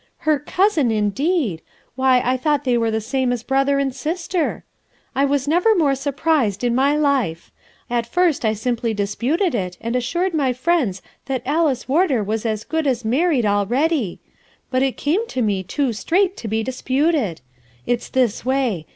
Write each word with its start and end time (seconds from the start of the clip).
Her 0.25 0.39
cousin, 0.39 0.89
indeed 0.89 1.61
I 1.61 1.69
why 1.93 2.21
I 2.25 2.35
thought 2.35 2.63
they 2.63 2.75
were 2.75 2.89
the 2.89 2.99
same 2.99 3.31
as 3.31 3.43
brother 3.43 3.77
and 3.77 3.93
sister. 3.93 4.63
I 5.13 5.25
was 5.25 5.47
never 5.47 5.75
more 5.75 5.93
surprised 5.93 6.63
in 6.63 6.73
my 6.73 6.95
life. 6.97 7.51
At 7.87 8.07
first 8.07 8.43
I 8.43 8.53
simply 8.53 8.95
disputed 8.95 9.53
it 9.53 9.77
and 9.79 9.95
assured 9.95 10.33
my 10.33 10.53
friends 10.53 11.03
that 11.27 11.43
Alice 11.45 11.87
Warder 11.87 12.23
was 12.23 12.47
as 12.47 12.63
good 12.63 12.87
as 12.87 13.05
married, 13.05 13.45
already. 13.45 14.19
But 14.71 14.81
it 14.81 14.97
came 14.97 15.27
to 15.27 15.41
me 15.43 15.61
too 15.61 15.93
straight 15.93 16.35
to 16.37 16.47
be 16.47 16.63
disputed. 16.63 17.41
It's 17.85 18.09
this 18.09 18.43
way. 18.43 18.87